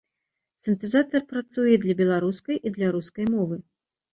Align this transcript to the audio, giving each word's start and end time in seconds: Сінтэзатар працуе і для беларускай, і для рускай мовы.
Сінтэзатар 0.61 1.21
працуе 1.33 1.67
і 1.75 1.81
для 1.83 1.97
беларускай, 2.01 2.55
і 2.69 2.75
для 2.79 2.87
рускай 2.97 3.25
мовы. 3.37 3.55